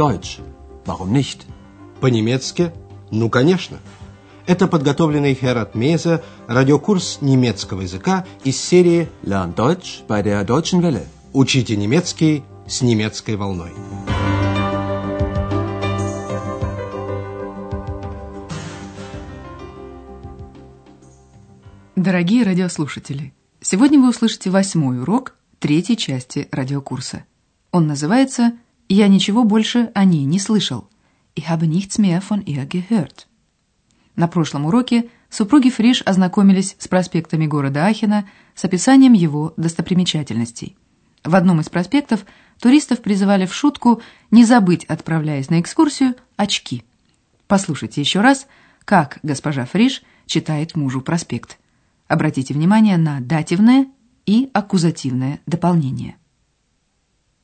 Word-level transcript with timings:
Deutsch. 0.00 0.40
Warum 0.86 1.12
nicht? 1.12 1.40
По-немецки? 2.00 2.72
Ну, 3.10 3.28
конечно. 3.28 3.76
Это 4.46 4.66
подготовленный 4.66 5.34
Херат 5.34 5.74
Мейзе 5.74 6.22
радиокурс 6.46 7.18
немецкого 7.20 7.82
языка 7.82 8.24
из 8.42 8.58
серии 8.58 9.10
Lern 9.22 9.54
Deutsch 9.54 10.06
bei 10.08 10.22
der 10.22 10.46
Deutschen 10.46 10.80
Welle. 10.80 11.04
«Учите 11.34 11.76
немецкий 11.76 12.44
с 12.66 12.80
немецкой 12.80 13.36
волной». 13.36 13.72
Дорогие 21.94 22.44
радиослушатели, 22.44 23.34
сегодня 23.60 24.00
вы 24.00 24.08
услышите 24.08 24.48
восьмой 24.48 25.02
урок 25.02 25.34
третьей 25.58 25.98
части 25.98 26.48
радиокурса. 26.50 27.24
Он 27.70 27.86
называется 27.86 28.54
«Я 28.92 29.06
ничего 29.06 29.44
больше 29.44 29.92
о 29.94 30.04
ней 30.04 30.24
не 30.24 30.40
слышал». 30.40 30.90
Ich 31.36 31.48
habe 31.48 31.68
nichts 31.68 31.96
mehr 31.96 32.20
von 32.20 32.42
ihr 32.44 32.66
gehört. 32.66 33.28
На 34.16 34.26
прошлом 34.26 34.66
уроке 34.66 35.08
супруги 35.28 35.70
Фриш 35.70 36.02
ознакомились 36.04 36.74
с 36.76 36.88
проспектами 36.88 37.46
города 37.46 37.86
Ахена 37.86 38.28
с 38.56 38.64
описанием 38.64 39.12
его 39.12 39.54
достопримечательностей. 39.56 40.76
В 41.22 41.36
одном 41.36 41.60
из 41.60 41.68
проспектов 41.68 42.26
туристов 42.58 43.00
призывали 43.00 43.46
в 43.46 43.54
шутку 43.54 44.02
не 44.32 44.44
забыть, 44.44 44.86
отправляясь 44.86 45.50
на 45.50 45.60
экскурсию, 45.60 46.16
очки. 46.34 46.82
Послушайте 47.46 48.00
еще 48.00 48.20
раз, 48.20 48.48
как 48.84 49.20
госпожа 49.22 49.66
Фриш 49.66 50.02
читает 50.26 50.74
мужу 50.74 51.00
проспект. 51.00 51.60
Обратите 52.08 52.54
внимание 52.54 52.96
на 52.96 53.20
дативное 53.20 53.86
и 54.26 54.50
аккузативное 54.52 55.38
дополнение. 55.46 56.16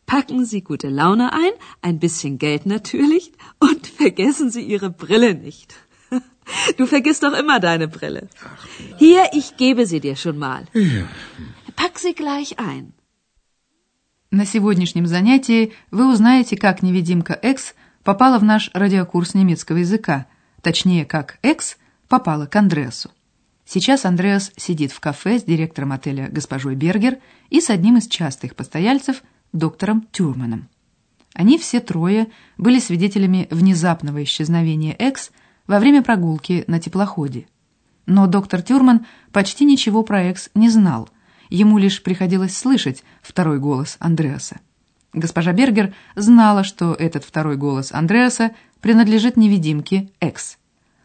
Packen 0.07 0.45
Sie 0.45 0.63
gute 0.63 0.89
Laune 0.89 1.33
ein, 1.33 1.55
ein 1.83 1.99
bisschen 1.99 2.39
Geld 2.39 2.65
natürlich 2.65 3.33
und 3.59 3.87
vergessen 4.03 4.51
Sie 4.51 4.63
Ihre 4.63 4.91
Brille 4.91 5.35
nicht. 5.35 5.75
Du 6.79 6.87
vergisst 6.87 7.23
doch 7.25 7.33
immer 7.33 7.59
deine 7.59 7.89
Brille. 7.89 8.29
Hier, 8.99 9.23
ich 9.33 9.57
gebe 9.57 9.85
sie 9.85 10.01
dir 10.01 10.17
schon 10.17 10.39
mal. 10.39 10.63
Pack 11.75 11.99
sie 11.99 12.15
gleich 12.15 12.59
ein. 12.59 12.93
На 14.31 14.45
сегодняшнем 14.45 15.07
занятии 15.07 15.73
вы 15.91 16.13
узнаете, 16.13 16.57
как 16.57 16.83
невидимка 16.83 17.33
X 17.33 17.75
попала 18.05 18.39
в 18.39 18.45
наш 18.45 18.71
радиокурс 18.75 19.35
немецкого 19.35 19.79
языка, 19.79 20.27
точнее, 20.63 21.05
как 21.05 21.39
X 21.43 21.79
попала 22.09 22.47
к 22.47 22.55
Андреасу. 22.57 23.11
Сейчас 23.65 24.05
Андреас 24.05 24.53
сидит 24.57 24.93
в 24.93 25.01
кафе 25.01 25.39
с 25.39 25.45
директором 25.45 25.93
отеля 25.93 26.29
госпожой 26.29 26.77
Бергер 26.77 27.19
и 27.51 27.61
с 27.61 27.71
одним 27.71 27.97
из 27.97 28.07
частых 28.07 28.55
постояльцев, 28.55 29.23
доктором 29.53 30.07
Тюрманом. 30.13 30.69
Они 31.35 31.59
все 31.59 31.81
трое 31.81 32.29
были 32.57 32.79
свидетелями 32.79 33.47
внезапного 33.51 34.23
исчезновения 34.23 34.95
Экс 34.99 35.31
во 35.67 35.79
время 35.79 36.03
прогулки 36.03 36.65
на 36.67 36.81
теплоходе. 36.81 37.47
Но 38.07 38.27
доктор 38.27 38.63
Тюрман 38.63 39.07
почти 39.33 39.65
ничего 39.65 40.03
про 40.03 40.23
Экс 40.23 40.51
не 40.55 40.71
знал, 40.71 41.11
ему 41.51 41.79
лишь 41.79 42.03
приходилось 42.03 42.57
слышать 42.57 43.05
второй 43.23 43.59
голос 43.59 43.97
Андреаса. 44.01 44.61
Госпожа 45.13 45.53
Бергер 45.53 45.95
знала, 46.15 46.65
что 46.65 46.95
этот 46.95 47.25
второй 47.25 47.57
голос 47.57 47.93
Андреаса 47.93 48.53
принадлежит 48.81 49.37
невидимке 49.37 50.11
Экс. 50.21 50.59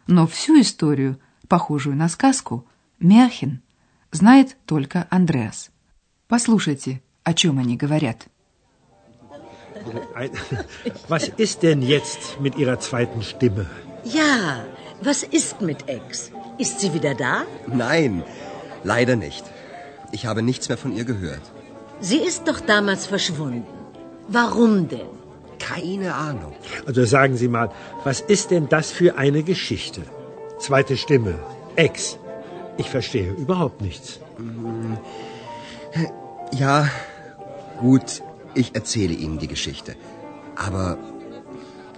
Но 0.07 0.27
всю 0.27 0.59
историю– 0.61 1.19
похожую 1.51 1.97
на 1.97 2.07
сказку, 2.07 2.65
Мерхен, 3.01 3.61
знает 4.11 4.55
только 4.65 5.05
Андреас. 5.09 5.69
Послушайте, 6.29 7.01
о 7.24 7.32
чем 7.34 7.58
они 7.58 7.76
говорят. 7.76 8.26
Was 11.08 11.28
ist 11.28 11.62
denn 11.62 11.82
jetzt 11.82 12.40
mit 12.40 12.56
Ihrer 12.56 12.78
zweiten 12.80 13.22
Stimme? 13.22 13.66
Ja, 14.04 14.64
was 15.00 15.22
ist 15.22 15.60
mit 15.60 15.88
Ex? 15.88 16.32
Ist 16.58 16.80
sie 16.80 16.92
wieder 16.94 17.14
da? 17.14 17.44
Nein, 17.66 18.24
leider 18.82 19.16
nicht. 19.16 19.44
Ich 20.12 20.26
habe 20.26 20.42
nichts 20.42 20.68
mehr 20.68 20.78
von 20.78 20.92
ihr 20.96 21.04
gehört. 21.04 21.42
Sie 22.00 22.18
ist 22.18 22.48
doch 22.48 22.60
damals 22.60 23.06
verschwunden. 23.06 23.66
Warum 24.28 24.88
denn? 24.88 25.08
Keine 25.58 26.14
Ahnung. 26.14 26.54
Also 26.86 27.04
sagen 27.04 27.36
Sie 27.36 27.48
mal, 27.48 27.70
was 28.04 28.20
ist 28.20 28.50
denn 28.50 28.68
das 28.68 28.90
für 28.90 29.16
eine 29.18 29.42
Geschichte? 29.42 30.02
Zweite 30.58 30.96
Stimme. 30.96 31.34
Ex. 31.76 32.18
Ich 32.76 32.90
verstehe 32.90 33.32
überhaupt 33.32 33.80
nichts. 33.80 34.20
Ja, 36.52 36.88
gut, 37.80 38.22
ich 38.54 38.74
erzähle 38.74 39.14
Ihnen 39.14 39.38
die 39.38 39.52
Geschichte. 39.56 39.96
Aber 40.56 40.98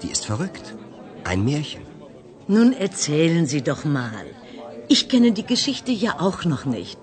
die 0.03 0.11
ist 0.15 0.25
verrückt. 0.27 0.75
Ein 1.25 1.45
Märchen. 1.45 1.83
Nun 2.47 2.73
erzählen 2.73 3.47
Sie 3.47 3.62
doch 3.62 3.84
mal. 3.84 4.27
Ich 4.89 5.09
kenne 5.11 5.33
die 5.33 5.47
Geschichte 5.55 5.93
ja 5.93 6.12
auch 6.19 6.45
noch 6.45 6.65
nicht. 6.65 7.01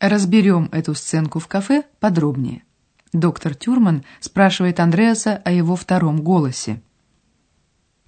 Разберем 0.00 0.70
эту 0.72 0.94
сценку 0.94 1.40
в 1.40 1.48
кафе 1.48 1.84
подробнее. 2.00 2.62
Доктор 3.12 3.54
Тюрман 3.54 4.04
спрашивает 4.20 4.80
Андреаса 4.80 5.42
о 5.44 5.50
его 5.50 5.76
втором 5.76 6.22
голосе. 6.22 6.80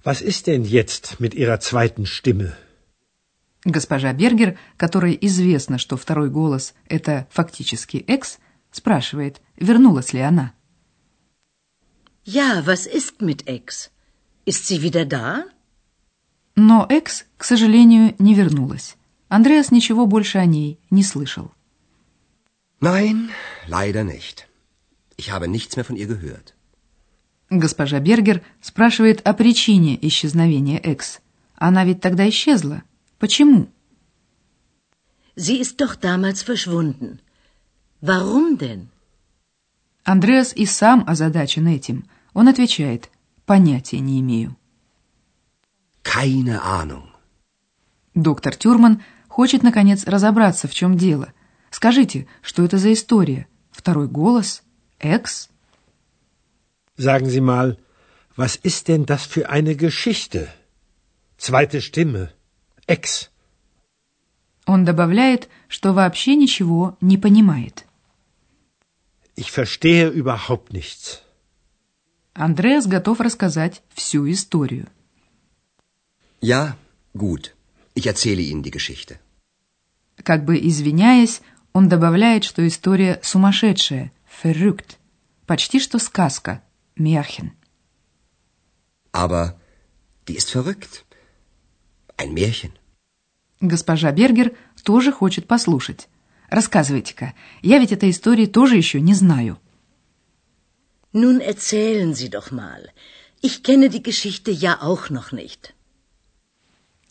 Was 0.03 0.21
ist 0.21 0.47
denn 0.47 0.63
jetzt 0.65 1.19
mit 1.19 1.33
Ihrer 1.33 1.59
zweiten 1.59 2.05
Stimme? 2.05 2.53
Госпожа 3.64 4.12
Бергер, 4.12 4.58
которой 4.76 5.18
известно, 5.20 5.78
что 5.78 5.96
второй 5.96 6.30
голос– 6.30 6.74
это 6.88 7.26
фактически 7.30 8.04
Экс, 8.06 8.38
спрашивает, 8.70 9.40
вернулась 9.56 10.12
ли 10.12 10.20
она. 10.20 10.52
Ja, 12.24 12.64
was 12.64 12.86
ist 12.86 13.20
mit 13.20 13.46
Ex? 13.46 13.90
Ist 14.44 14.66
sie 14.66 14.82
wieder 14.82 15.04
da? 15.04 15.44
Но 16.54 16.86
Экс, 16.88 17.24
к 17.36 17.44
сожалению, 17.44 18.14
не 18.18 18.34
вернулась. 18.34 18.96
Андреас 19.28 19.70
ничего 19.70 20.06
больше 20.06 20.38
о 20.38 20.44
ней 20.44 20.78
не 20.90 21.02
слышал. 21.02 21.52
Nein, 22.80 23.30
leider 23.68 24.04
nicht. 24.04 24.46
Ich 25.16 25.30
habe 25.30 25.48
nichts 25.48 25.76
mehr 25.76 25.84
von 25.84 25.96
ihr 25.96 26.06
gehört. 26.06 26.54
Госпожа 27.50 27.98
Бергер 27.98 28.42
спрашивает 28.60 29.26
о 29.26 29.32
причине 29.32 29.98
исчезновения 30.06 30.78
Экс. 30.78 31.20
Она 31.56 31.84
ведь 31.84 32.00
тогда 32.00 32.28
исчезла. 32.28 32.82
Почему? 33.18 33.68
Sie 35.34 35.58
ist 35.58 35.80
doch 35.80 35.94
damals 35.96 36.42
verschwunden. 36.42 37.20
Warum 38.00 38.58
denn? 38.58 38.90
Андреас 40.04 40.52
и 40.54 40.66
сам 40.66 41.04
озадачен 41.06 41.66
этим. 41.66 42.08
Он 42.32 42.48
отвечает, 42.48 43.10
понятия 43.44 44.00
не 44.00 44.20
имею. 44.20 44.56
Keine 46.02 46.62
Ahnung. 46.62 47.08
Доктор 48.14 48.56
Тюрман 48.56 49.02
хочет, 49.28 49.62
наконец, 49.62 50.04
разобраться, 50.04 50.66
в 50.68 50.74
чем 50.74 50.96
дело. 50.96 51.32
Скажите, 51.70 52.26
что 52.42 52.64
это 52.64 52.78
за 52.78 52.92
история? 52.92 53.46
Второй 53.70 54.08
голос? 54.08 54.62
Экс? 54.98 55.48
Sagen 56.96 57.28
Sie 57.28 57.40
mal, 57.40 57.78
was 58.36 58.56
ist 58.56 58.88
denn 58.88 59.04
das 59.04 59.24
für 59.26 59.48
eine 59.50 59.76
Geschichte? 59.76 60.48
Zweite 61.36 61.80
Stimme. 61.80 62.32
Ex. 62.88 63.28
Он 64.66 64.84
добавляет, 64.84 65.48
что 65.68 65.92
вообще 65.92 66.34
ничего 66.34 66.96
не 67.00 67.18
понимает. 67.18 67.84
Ich 69.36 69.50
verstehe 69.52 70.10
überhaupt 70.10 70.72
nichts. 70.72 71.20
Андреас 72.34 72.86
готов 72.86 73.20
рассказать 73.20 73.82
всю 73.94 74.30
историю. 74.30 74.88
Ja, 76.40 76.76
gut. 77.14 77.54
Ich 77.94 78.06
erzähle 78.06 78.42
Ihnen 78.42 78.62
die 78.62 78.70
Geschichte. 78.70 79.18
Как 80.24 80.44
бы 80.44 80.58
извиняясь, 80.58 81.40
он 81.72 81.88
добавляет, 81.88 82.44
что 82.44 82.66
история 82.66 83.20
сумасшедшая, 83.22 84.12
verrückt, 84.42 84.96
почти 85.46 85.78
что 85.80 85.98
сказка, 85.98 86.62
Märchen. 86.96 87.52
Aber 89.12 89.58
die 90.26 90.36
ist 90.36 90.50
verrückt. 90.50 91.04
Ein 92.18 92.34
Märchen. 92.34 92.72
Госпожа 93.60 94.10
Бергер 94.12 94.52
тоже 94.84 95.12
хочет 95.12 95.46
послушать. 95.46 96.08
Рассказывайте-ка, 96.50 97.34
я 97.62 97.78
ведь 97.78 97.92
этой 97.92 98.10
истории 98.10 98.46
тоже 98.46 98.76
еще 98.76 99.00
не 99.00 99.14
знаю. 99.14 99.58
Nun 101.12 101.40
erzählen 101.40 102.12
Sie 102.14 102.28
doch 102.28 102.50
mal. 102.50 102.90
Ich 103.40 103.62
kenne 103.62 103.88
die 103.88 104.02
Geschichte 104.02 104.50
ja 104.50 104.78
auch 104.82 105.10
noch 105.10 105.32
nicht. 105.32 105.74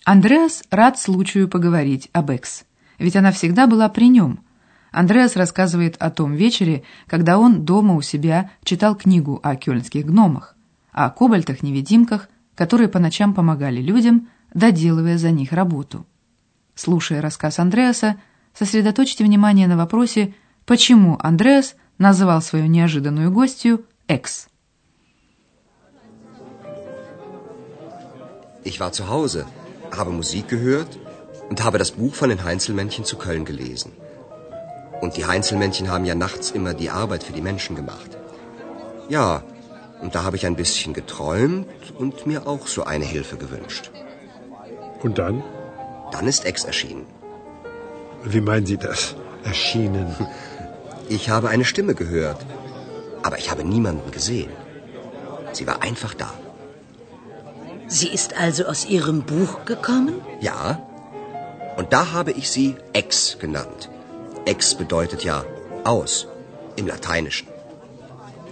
Андреас 0.04 0.63
рад 0.71 1.00
случаю 1.00 1.50
поговорить 1.50 2.10
об 2.13 2.30
Экс, 2.30 2.63
ведь 2.98 3.15
она 3.15 3.31
всегда 3.31 3.68
была 3.68 3.89
при 3.89 4.10
нем. 4.10 4.42
Андреас 4.92 5.36
рассказывает 5.36 5.98
о 5.98 6.12
том 6.12 6.33
вечере, 6.33 6.83
когда 7.07 7.38
он 7.39 7.65
дома 7.65 7.95
у 7.95 8.01
себя 8.01 8.51
читал 8.63 8.95
книгу 8.95 9.39
о 9.44 9.56
кёльнских 9.56 10.06
гномах, 10.06 10.56
о 10.92 11.10
кобальтах-невидимках, 11.10 12.30
которые 12.56 12.88
по 12.88 13.00
ночам 13.00 13.33
помогали 13.33 13.81
людям, 13.81 14.30
доделывая 14.56 15.19
за 15.19 15.31
них 15.31 15.52
работу. 15.52 16.06
Слушая 16.75 17.20
рассказ 17.20 17.58
Андреаса, 17.58 18.16
сосредоточьте 18.54 19.25
внимание 19.25 19.66
на 19.69 19.76
вопросе, 19.76 20.34
почему 20.66 21.19
Андреас 21.20 21.75
назвал 21.99 22.43
свою 22.43 22.66
неожиданную 22.66 23.31
гостью 23.31 23.84
«экс». 24.08 24.49
Ich 28.64 28.78
war 28.78 28.93
zu 28.93 29.08
Hause, 29.08 29.44
habe 29.90 30.12
Musik 30.12 30.49
gehört 30.49 30.96
und 31.50 31.64
habe 31.64 31.78
das 31.78 31.90
Buch 31.90 32.14
von 32.14 32.28
den 32.28 32.44
Heinzelmännchen 32.44 33.04
zu 33.04 33.16
Köln 33.16 33.44
gelesen. 33.44 33.90
Und 35.00 35.16
die 35.16 35.26
Heinzelmännchen 35.26 35.90
haben 35.90 36.04
ja 36.04 36.14
nachts 36.14 36.52
immer 36.52 36.72
die 36.72 36.90
Arbeit 36.90 37.25
für 37.25 37.32
die 37.32 37.46
Menschen 37.50 37.75
gemacht. 37.75 38.10
Ja, 39.08 39.43
und 40.00 40.14
da 40.14 40.22
habe 40.22 40.37
ich 40.37 40.46
ein 40.46 40.54
bisschen 40.54 40.94
geträumt 40.94 41.66
und 41.99 42.25
mir 42.25 42.46
auch 42.46 42.69
so 42.69 42.84
eine 42.84 43.04
Hilfe 43.04 43.37
gewünscht. 43.37 43.90
Und 45.03 45.17
dann? 45.17 45.44
Dann 46.11 46.27
ist 46.27 46.45
Ex 46.45 46.63
erschienen. 46.63 47.05
Wie 48.23 48.41
meinen 48.41 48.65
Sie 48.65 48.77
das? 48.77 49.15
Erschienen? 49.44 50.15
Ich 51.09 51.29
habe 51.29 51.47
eine 51.47 51.63
Stimme 51.63 51.95
gehört, 51.95 52.45
aber 53.23 53.38
ich 53.38 53.49
habe 53.49 53.63
niemanden 53.63 54.11
gesehen. 54.11 54.49
Sie 55.53 55.65
war 55.65 55.81
einfach 55.81 56.13
da. 56.13 56.33
Sie 57.88 58.09
ist 58.09 58.35
also 58.38 58.65
aus 58.65 58.85
Ihrem 58.85 59.21
Buch 59.21 59.63
gekommen? 59.63 60.15
Ja, 60.41 60.85
und 61.77 61.93
da 61.93 62.11
habe 62.11 62.31
ich 62.31 62.50
sie 62.50 62.75
Ex 62.91 63.38
genannt. 63.39 63.89
Ex 64.45 64.75
bedeutet 64.75 65.23
ja 65.23 65.45
aus 65.85 66.27
im 66.75 66.88
Lateinischen. 66.88 67.47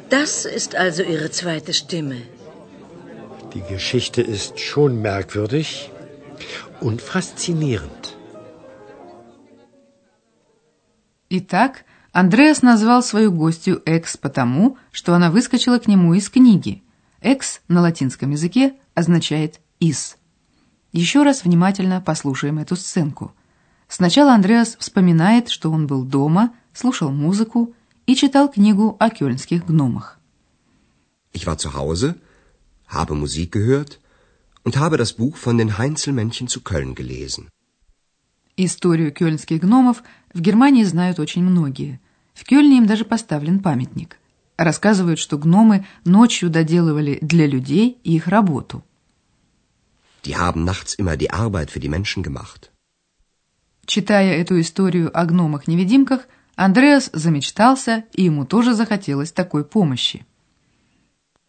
Das 0.09 0.45
ist 0.45 0.75
also 0.75 1.03
Ihre 1.03 1.31
zweite 1.31 1.74
Stimme. 1.74 2.21
Die 3.53 3.63
Geschichte 3.63 4.21
ist 4.21 4.59
schon 4.59 5.01
merkwürdig 5.01 5.91
und 6.82 7.02
faszinierend. 7.02 8.16
Итак, 11.30 11.86
Андреас 12.12 12.62
назвал 12.62 13.04
свою 13.04 13.32
гостью 13.32 13.82
«экс» 13.86 14.16
потому, 14.16 14.78
что 14.92 15.14
она 15.16 15.32
выскочила 15.32 15.80
к 15.80 15.88
нему 15.88 16.14
из 16.14 16.30
книги. 16.30 16.84
«Экс» 17.20 17.62
на 17.68 17.82
латинском 17.82 18.32
языке 18.32 18.76
означает 18.94 19.60
«из». 19.80 20.18
Еще 20.92 21.24
раз 21.24 21.44
внимательно 21.44 22.00
послушаем 22.00 22.60
эту 22.60 22.78
сценку. 22.78 23.34
Сначала 23.90 24.34
Андреас 24.34 24.78
вспоминает, 24.80 25.50
что 25.50 25.72
он 25.72 25.88
был 25.88 26.06
дома, 26.06 26.54
слушал 26.74 27.12
музыку 27.12 27.74
и 28.06 28.16
читал 28.16 28.50
книгу 28.50 28.96
о 29.00 29.10
кёльнских 29.10 29.66
гномах. 29.66 30.20
Ich 31.34 31.46
war 31.46 31.58
zu 31.58 31.74
Hause, 31.74 32.16
habe 32.88 33.14
Musik 33.14 33.52
gehört 33.52 34.00
und 34.65 34.77
habe 34.77 34.97
das 34.97 35.13
Buch 35.13 35.38
von 35.38 35.57
den 35.57 35.77
Heinzelmännchen 35.77 36.47
zu 36.47 36.59
Köln 36.62 36.95
gelesen. 36.95 37.50
Историю 38.57 39.13
кёльнских 39.13 39.62
гномов 39.62 40.01
в 40.33 40.41
Германии 40.41 40.83
знают 40.83 41.19
очень 41.19 41.44
многие. 41.44 42.00
В 42.33 42.44
Кёльне 42.45 42.77
им 42.77 42.88
даже 42.88 43.06
поставлен 43.06 43.59
памятник. 43.59 44.17
Рассказывают, 44.57 45.19
что 45.19 45.38
гномы 45.38 45.85
ночью 46.06 46.50
доделывали 46.50 47.19
для 47.21 47.45
людей 47.47 47.97
их 48.03 48.27
работу. 48.27 48.83
Die 50.23 50.35
haben 50.35 50.63
nachts 50.63 50.95
immer 50.95 51.15
die 51.17 51.29
Arbeit 51.29 51.69
für 51.69 51.79
die 51.79 51.89
Menschen 51.89 52.23
gemacht. 52.23 52.71
Читая 53.85 54.33
эту 54.33 54.59
историю 54.59 55.15
о 55.15 55.25
гномах-невидимках, 55.25 56.21
Андреас 56.56 57.12
замечтался, 57.13 58.06
и 58.13 58.23
ему 58.23 58.45
тоже 58.45 58.73
захотелось 58.73 59.31
такой 59.31 59.63
помощи. 59.63 60.25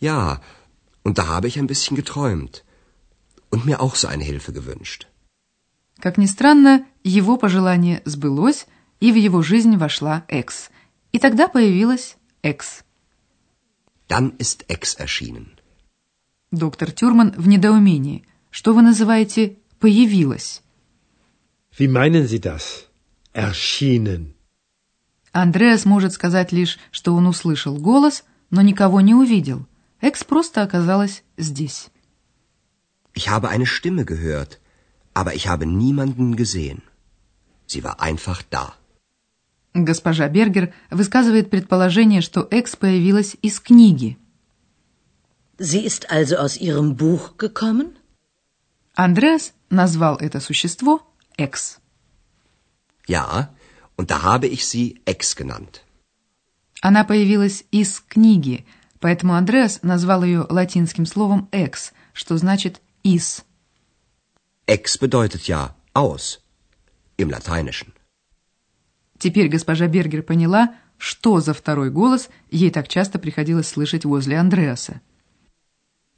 Ja, 0.01 0.43
und 1.05 1.17
da 1.17 1.29
habe 1.29 1.49
ich 1.49 1.59
ein 1.59 1.69
bisschen 1.69 1.97
geträumt 1.97 2.66
und 3.51 3.65
mir 3.65 3.81
auch 3.81 3.95
so 3.95 4.09
eine 4.09 4.25
Hilfe 4.25 4.53
gewünscht. 4.53 5.07
Как 5.99 6.19
ни 6.19 6.27
странно, 6.27 6.85
его 7.03 7.37
пожелание 7.39 8.03
сбылось, 8.05 8.67
и 9.01 9.13
в 9.13 9.17
его 9.17 9.43
жизнь 9.43 9.77
вошла 9.77 10.25
Экс. 10.29 10.71
И 11.13 11.19
тогда 11.19 11.49
появилась 11.49 12.17
Экс. 12.43 12.85
Dann 14.09 14.37
ist 14.39 14.65
Ex 14.69 14.97
erschienen. 14.99 15.59
Доктор 16.51 16.93
Тюрман 16.93 17.33
в 17.37 17.49
недоумении. 17.49 18.25
Что 18.51 18.73
вы 18.73 18.83
называете 18.83 19.57
«появилась»? 19.81 20.63
Wie 21.79 21.89
meinen 21.89 22.27
Sie 22.27 22.41
das? 22.41 22.87
Erschienen. 23.35 24.35
Андреас 25.33 25.85
может 25.85 26.15
сказать 26.15 26.53
лишь, 26.53 26.79
что 26.91 27.15
он 27.15 27.27
услышал 27.27 27.77
голос, 27.77 28.25
но 28.51 28.63
никого 28.63 29.03
не 29.03 29.15
увидел. 29.15 29.67
Экс 30.01 30.25
просто 30.25 30.63
оказалась 30.63 31.23
здесь. 31.37 31.89
Ich 33.19 33.31
habe 33.35 33.49
eine 33.49 33.69
Stimme 33.77 34.05
gehört, 34.05 34.53
aber 35.15 35.33
ich 35.39 35.49
habe 35.49 35.65
niemanden 35.65 36.37
gesehen. 36.43 36.83
Sie 37.67 37.83
war 37.83 37.97
einfach 38.09 38.43
da. 38.57 38.75
Госпожа 39.73 40.29
Бергер 40.29 40.73
высказывает 40.91 41.51
предположение, 41.51 42.21
что 42.21 42.47
Экс 42.51 42.77
появилась 42.77 43.37
из 43.41 43.61
книги. 43.61 44.19
Sie 45.59 45.83
ist 45.91 46.11
also 46.11 46.37
aus 46.37 46.59
Ihrem 46.59 46.97
Buch 46.97 47.37
gekommen? 47.39 47.97
Андреас 48.95 49.55
назвал 49.71 50.17
это 50.17 50.39
существо 50.41 51.01
Экс. 51.39 51.81
Ja, 53.07 53.51
und 53.97 54.11
da 54.11 54.23
habe 54.23 54.47
ich 54.47 54.67
sie 54.67 55.01
Ex 55.07 55.35
genannt. 55.35 55.83
Она 56.83 57.05
появилась 57.05 57.65
из 57.71 58.01
книги, 58.01 58.67
поэтому 59.01 59.33
Андреас 59.33 59.83
назвал 59.83 60.23
ее 60.23 60.47
латинским 60.51 61.07
словом 61.07 61.49
«экс», 61.51 61.93
что 62.13 62.37
значит 62.37 62.81
«из». 63.15 63.45
Ex 64.67 64.99
bedeutet 64.99 65.43
ja 65.49 65.77
aus 65.95 66.41
im 67.17 67.31
Lateinischen. 67.31 67.93
Теперь 69.19 69.49
госпожа 69.49 69.87
Бергер 69.87 70.23
поняла, 70.23 70.75
что 70.99 71.41
за 71.41 71.55
второй 71.55 71.91
голос 71.91 72.29
ей 72.51 72.71
так 72.71 72.89
часто 72.89 73.19
приходилось 73.19 73.69
слышать 73.69 74.05
возле 74.05 74.37
Андреаса. 74.39 75.01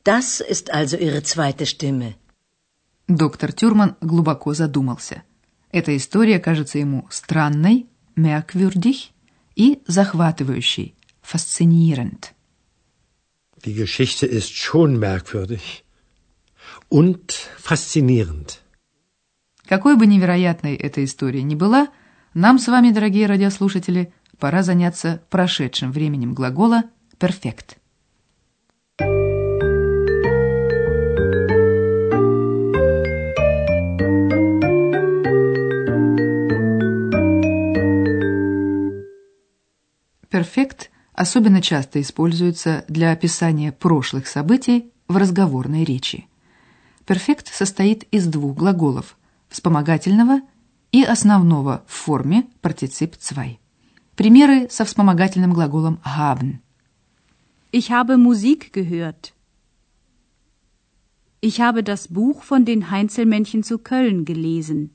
Das 0.05 0.41
ist 0.41 0.71
also 0.71 0.97
Ihre 0.97 1.23
zweite 1.23 1.67
Stimme. 1.67 2.15
Доктор 3.07 3.53
Тюрман 3.53 3.97
глубоко 4.01 4.55
задумался. 4.55 5.23
Эта 5.71 5.97
история 5.97 6.39
кажется 6.39 6.79
ему 6.79 7.07
странной, 7.11 7.87
merkwürdig 8.17 9.13
и 9.57 9.83
захватывающей, 9.87 10.95
faszinierend. 11.23 12.33
Die 13.65 13.75
Geschichte 13.75 14.25
ist 14.27 14.53
schon 14.53 14.99
merkwürdig 14.99 15.85
und 16.91 17.33
faszinierend. 17.59 18.61
Какой 19.67 19.97
бы 19.97 20.07
невероятной 20.07 20.75
эта 20.75 21.05
история 21.05 21.43
ни 21.43 21.55
была, 21.55 21.89
нам 22.33 22.59
с 22.59 22.69
вами, 22.69 22.91
дорогие 22.91 23.27
радиослушатели, 23.27 24.13
пора 24.39 24.63
заняться 24.63 25.23
прошедшим 25.31 25.93
временем 25.93 26.33
глагола 26.33 26.85
«perfect». 27.19 27.77
Перфект 40.31 40.91
особенно 41.15 41.61
часто 41.61 42.01
используется 42.01 42.85
для 42.87 43.11
описания 43.11 43.73
прошлых 43.73 44.29
событий 44.29 44.93
в 45.09 45.17
разговорной 45.17 45.83
речи. 45.85 46.28
Перфект 47.09 47.49
состоит 47.55 48.03
из 48.11 48.27
двух 48.27 48.55
глаголов– 48.55 49.17
вспомогательного 49.49 50.43
и 50.93 51.03
основного 51.03 51.83
в 51.87 51.93
форме 51.93 52.47
партицип 52.61 53.15
zwei. 53.15 53.57
Примеры 54.15 54.69
со 54.69 54.85
вспомогательным 54.85 55.55
глаголом 55.55 56.01
haben. 56.05 56.61
Ich 57.73 57.91
habe 57.91 58.19
Musik 58.19 58.75
gehört. 58.75 59.33
Ich 61.41 61.63
habe 61.63 61.83
das 61.83 62.09
Buch 62.09 62.43
von 62.43 62.67
den 62.67 62.91
Heinzelmännchen 62.91 63.63
zu 63.63 63.79
Köln 63.79 64.27
gelesen. 64.27 64.91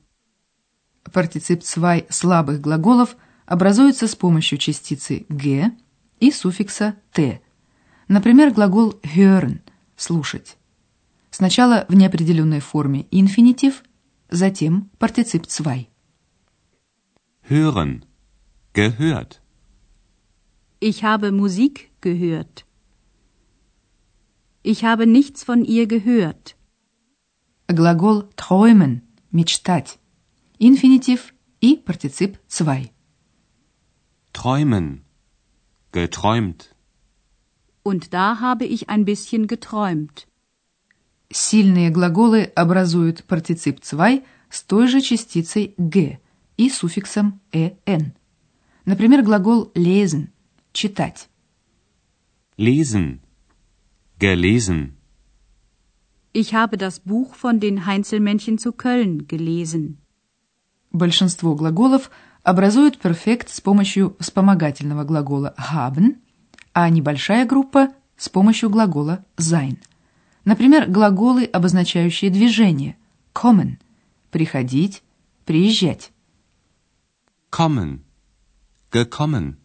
Партицип 1.12 1.64
zwei 1.64 2.06
слабых 2.10 2.60
глаголов 2.60 3.16
образуется 3.44 4.06
с 4.06 4.14
помощью 4.14 4.58
частицы 4.58 5.26
«г» 5.28 5.72
и 6.20 6.30
суффикса 6.30 6.94
«т». 7.10 7.40
Например, 8.06 8.52
глагол 8.52 9.00
hören– 9.02 9.62
«слушать». 9.96 10.56
Сначала 11.38 11.84
в 11.88 11.94
неопределенной 11.96 12.60
форме 12.60 13.08
инфинитив, 13.10 13.82
затем 14.30 14.88
партицип 15.00 15.46
zwei. 15.48 15.88
Hören. 17.48 18.04
Gehört. 18.72 19.40
Ich 20.78 21.02
habe 21.02 21.32
Musik 21.32 21.90
gehört. 22.00 22.64
Ich 24.62 24.84
habe 24.84 25.08
nichts 25.08 25.42
von 25.42 25.64
ihr 25.64 25.86
gehört. 25.88 26.54
Глагол 27.66 28.30
träumen– 28.36 29.02
«мечтать». 29.32 29.98
Инфинитив 30.60 31.34
и 31.60 31.74
партицип 31.74 32.38
zwei. 32.46 32.92
Träumen. 34.32 35.04
Geträumt. 35.90 36.76
Und 37.82 38.14
da 38.14 38.38
habe 38.38 38.66
ich 38.66 38.88
ein 38.88 39.04
bisschen 39.04 39.48
geträumt. 39.48 40.28
Сильные 41.30 41.90
глаголы 41.90 42.42
образуют 42.54 43.24
партицип 43.24 43.80
zwei 43.80 44.24
с 44.50 44.62
той 44.62 44.86
же 44.88 45.00
частицей 45.00 45.74
«г» 45.78 46.18
и 46.56 46.70
суффиксом 46.70 47.40
«en». 47.52 48.12
Например, 48.84 49.22
глагол 49.22 49.72
lesen– 49.74 50.28
читать. 50.72 51.28
Lesen. 52.56 53.20
Gelesen. 54.18 54.96
Ich 56.32 56.52
habe 56.54 56.76
das 56.76 57.00
Buch 57.00 57.34
von 57.34 57.60
den 57.60 57.86
Heinzelmännchen 57.86 58.58
zu 58.58 58.72
Köln 58.72 59.26
gelesen. 59.26 59.98
Большинство 60.92 61.54
глаголов 61.54 62.10
образуют 62.42 62.98
перфект 62.98 63.48
с 63.48 63.60
помощью 63.60 64.16
вспомогательного 64.20 65.04
глагола 65.04 65.54
haben, 65.56 66.16
а 66.72 66.88
небольшая 66.90 67.46
группа 67.46 67.88
с 68.16 68.28
помощью 68.28 68.70
глагола 68.70 69.24
sein. 69.36 69.78
Например, 70.44 70.86
глаголы, 70.86 71.44
обозначающие 71.44 72.30
движение 72.30 72.96
kommen– 73.32 73.78
приходить, 74.30 75.02
приезжать. 75.46 76.12
Kommen. 77.50 78.04
Gekommen. 78.90 79.56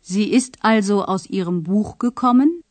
Sie 0.00 0.24
ist 0.24 0.64
also 0.64 1.04
aus 1.04 1.26
ihrem 1.26 1.62
Buch 1.62 1.98
gekommen? 1.98 2.62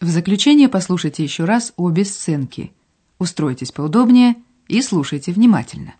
В 0.00 0.08
заключение 0.08 0.68
послушайте 0.68 1.22
еще 1.22 1.44
раз 1.44 1.72
обе 1.76 2.04
сценки. 2.04 2.72
Устройтесь 3.22 3.70
поудобнее 3.70 4.34
и 4.66 4.82
слушайте 4.82 5.30
внимательно. 5.30 5.94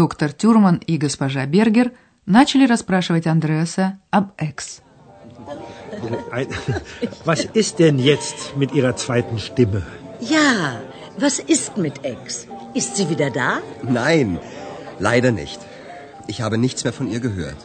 Доктор 0.00 0.32
Тюрман 0.32 0.76
и 0.86 0.96
госпожа 0.98 1.46
Бергер 1.46 1.92
начали 2.26 2.66
расспрашивать 2.66 3.26
Андреаса 3.26 3.98
об 4.10 4.32
Экс. 4.38 4.82
Was 7.24 7.44
ist 7.54 7.78
denn 7.78 7.98
jetzt 7.98 8.56
mit 8.56 8.72
Ihrer 8.72 8.96
zweiten 8.96 9.38
Stimme? 9.38 9.82
Ja, 10.20 10.80
was 11.18 11.38
ist 11.38 11.76
mit 11.76 12.04
Ex? 12.04 12.46
Ist 12.74 12.96
sie 12.96 13.08
wieder 13.08 13.30
da? 13.30 13.60
Nein, 13.82 14.38
leider 14.98 15.30
nicht. 15.30 15.60
Ich 16.26 16.40
habe 16.42 16.58
nichts 16.58 16.84
mehr 16.84 16.92
von 16.92 17.10
ihr 17.10 17.20
gehört. 17.20 17.56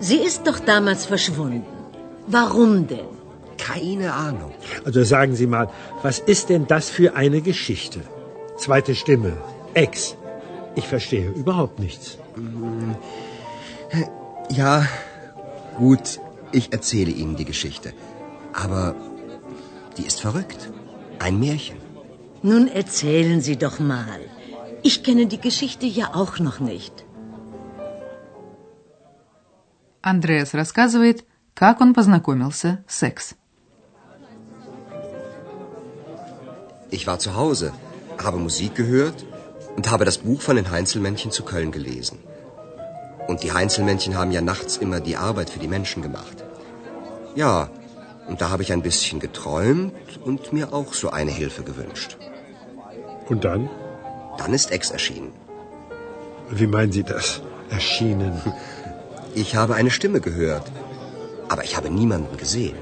Sie 0.00 0.20
ist 0.28 0.46
doch 0.46 0.58
damals 0.58 1.06
verschwunden. 1.06 1.64
Warum 2.26 2.86
denn? 2.86 3.08
Keine 3.58 4.12
Ahnung. 4.12 4.52
Also 4.84 5.02
sagen 5.04 5.34
Sie 5.34 5.46
mal, 5.46 5.68
was 6.02 6.18
ist 6.18 6.48
denn 6.48 6.66
das 6.66 6.90
für 6.90 7.14
eine 7.14 7.40
Geschichte? 7.42 8.00
Zweite 8.56 8.94
Stimme, 8.94 9.32
Ex. 9.74 10.16
Ich 10.74 10.86
verstehe 10.86 11.30
überhaupt 11.30 11.78
nichts. 11.78 12.18
Ja, 14.50 14.86
gut, 15.76 16.20
ich 16.52 16.72
erzähle 16.72 17.12
Ihnen 17.12 17.36
die 17.36 17.44
Geschichte. 17.44 17.92
Aber 18.52 18.94
die 19.96 20.06
ist 20.06 20.20
verrückt. 20.20 20.70
Ein 21.18 21.38
Märchen. 21.38 21.76
Nun 22.42 22.68
erzählen 22.68 23.40
Sie 23.40 23.56
doch 23.56 23.78
mal. 23.78 24.20
Ich 24.82 25.02
kenne 25.04 25.26
die 25.26 25.40
Geschichte 25.40 25.86
ja 25.86 26.14
auch 26.14 26.38
noch 26.38 26.58
nicht. 26.60 27.04
Андреас 30.02 30.54
рассказывает, 30.54 31.24
как 31.54 31.80
он 31.82 31.92
познакомился 31.92 32.82
с 32.86 33.02
Экс. 33.02 33.34
Ich 36.90 37.06
war 37.06 37.18
zu 37.18 37.36
Hause, 37.36 37.72
habe 38.18 38.38
Musik 38.38 38.74
gehört 38.74 39.24
und 39.75 39.89
habe 39.91 40.05
das 40.05 40.19
Buch 40.19 40.41
von 40.41 40.55
den 40.55 40.71
Heinzelmännchen 40.71 41.31
zu 41.31 41.43
Köln 41.43 41.71
gelesen. 41.71 42.19
Und 43.27 43.43
die 43.43 43.51
Heinzelmännchen 43.51 44.15
haben 44.17 44.31
ja 44.31 44.41
nachts 44.41 44.77
immer 44.77 44.99
die 44.99 45.17
Arbeit 45.17 45.49
für 45.49 45.59
die 45.59 45.67
Menschen 45.67 46.01
gemacht. 46.01 46.43
Ja, 47.35 47.69
und 48.27 48.41
da 48.41 48.49
habe 48.49 48.63
ich 48.63 48.71
ein 48.71 48.81
bisschen 48.81 49.19
geträumt 49.19 49.93
und 50.23 50.53
mir 50.53 50.73
auch 50.73 50.93
so 50.93 51.09
eine 51.09 51.31
Hilfe 51.31 51.63
gewünscht. 51.63 52.17
Und 53.29 53.43
dann? 53.43 53.69
Dann 54.37 54.53
ist 54.53 54.71
Ex 54.71 54.91
erschienen. 54.91 55.31
Wie 56.49 56.67
meinen 56.67 56.91
Sie 56.91 57.03
das? 57.03 57.41
Erschienen. 57.69 58.41
Ich 59.37 59.53
habe 59.57 59.75
eine 59.75 59.91
Stimme 59.91 60.21
gehört, 60.21 60.71
aber 61.49 61.65
ich 61.65 61.75
habe 61.75 61.89
niemanden 61.89 62.37
gesehen. 62.37 62.77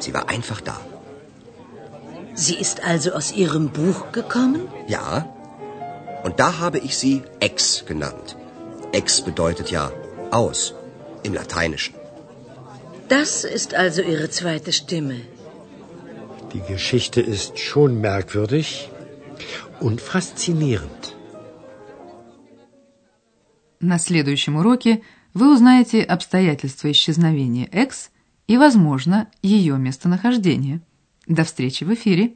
Sie 0.00 0.12
war 0.12 0.28
einfach 0.28 0.60
da. 0.60 0.78
Sie 2.34 2.56
ist 2.56 2.84
also 2.84 3.12
aus 3.12 3.32
Ihrem 3.32 3.70
Buch 3.70 4.12
gekommen? 4.12 4.68
Ja, 4.86 5.24
und 6.25 6.39
da 6.39 6.59
habe 6.59 6.79
ich 6.79 6.97
sie 6.97 7.23
Ex 7.39 7.85
genannt. 7.85 8.35
Ex 8.91 9.21
bedeutet 9.21 9.71
ja 9.71 9.91
aus 10.31 10.73
im 11.23 11.33
Lateinischen. 11.33 11.95
Das 13.07 13.43
ist 13.43 13.73
also 13.73 14.01
Ihre 14.01 14.29
zweite 14.29 14.71
Stimme. 14.71 15.17
Die 16.53 16.61
Geschichte 16.73 17.21
ist 17.21 17.59
schon 17.59 17.99
merkwürdig 17.99 18.89
und 19.79 19.99
faszinierend. 20.01 21.15
На 23.79 23.97
следующем 23.97 24.57
уроке 24.57 25.01
вы 25.33 25.53
узнаете 25.53 26.03
обстоятельства 26.03 26.91
исчезновения 26.91 27.67
Экс 27.71 28.11
и, 28.47 28.57
возможно, 28.57 29.29
ее 29.41 29.77
местонахождение. 29.77 30.81
До 31.27 31.43
встречи 31.43 31.83
в 31.83 31.93
эфире. 31.93 32.35